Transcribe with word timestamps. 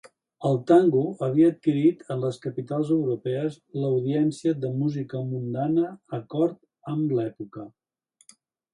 El 0.47 0.55
tango 0.69 1.01
havia 1.27 1.49
adquirit, 1.53 2.01
en 2.15 2.23
les 2.23 2.39
capitals 2.47 2.93
europees, 2.97 3.59
l'audiència 3.83 4.57
de 4.65 4.75
música 4.81 5.23
mundana, 5.29 5.89
acord 6.23 6.61
amb 6.97 7.19
l'època. 7.21 7.73